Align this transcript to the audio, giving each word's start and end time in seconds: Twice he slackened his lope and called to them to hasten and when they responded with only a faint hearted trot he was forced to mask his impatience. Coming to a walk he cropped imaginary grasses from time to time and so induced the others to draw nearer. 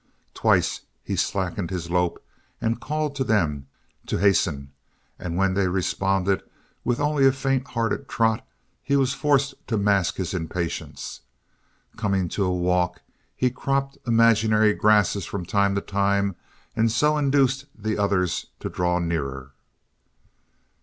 Twice 0.33 0.81
he 1.03 1.15
slackened 1.15 1.69
his 1.69 1.91
lope 1.91 2.25
and 2.59 2.81
called 2.81 3.15
to 3.17 3.23
them 3.23 3.67
to 4.07 4.17
hasten 4.17 4.71
and 5.19 5.37
when 5.37 5.53
they 5.53 5.67
responded 5.67 6.41
with 6.83 6.99
only 6.99 7.27
a 7.27 7.31
faint 7.31 7.67
hearted 7.67 8.07
trot 8.09 8.43
he 8.81 8.95
was 8.95 9.13
forced 9.13 9.53
to 9.67 9.77
mask 9.77 10.15
his 10.15 10.33
impatience. 10.33 11.21
Coming 11.97 12.29
to 12.29 12.45
a 12.45 12.51
walk 12.51 13.03
he 13.35 13.51
cropped 13.51 13.99
imaginary 14.07 14.73
grasses 14.73 15.27
from 15.27 15.45
time 15.45 15.75
to 15.75 15.81
time 15.81 16.35
and 16.75 16.91
so 16.91 17.15
induced 17.15 17.65
the 17.77 17.99
others 17.99 18.47
to 18.59 18.69
draw 18.69 18.97
nearer. 18.97 19.51